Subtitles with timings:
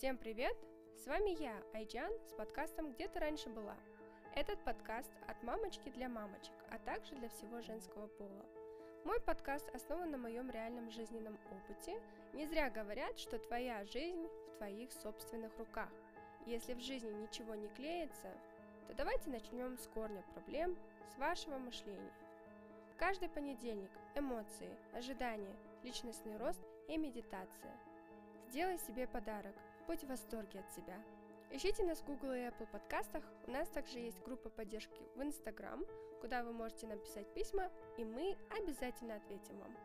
[0.00, 0.56] Всем привет!
[0.96, 3.76] С вами я, Айджан, с подкастом «Где ты раньше была?».
[4.34, 8.46] Этот подкаст от мамочки для мамочек, а также для всего женского пола.
[9.04, 12.00] Мой подкаст основан на моем реальном жизненном опыте.
[12.32, 15.90] Не зря говорят, что твоя жизнь в твоих собственных руках.
[16.46, 18.32] Если в жизни ничего не клеится,
[18.88, 20.78] то давайте начнем с корня проблем,
[21.14, 22.14] с вашего мышления.
[22.96, 27.76] Каждый понедельник эмоции, ожидания, личностный рост и медитация.
[28.50, 29.54] Сделай себе подарок,
[29.86, 31.00] будь в восторге от себя.
[31.52, 33.22] Ищите нас в Google и Apple подкастах.
[33.46, 35.84] У нас также есть группа поддержки в Instagram,
[36.20, 39.76] куда вы можете написать письма, и мы обязательно ответим вам.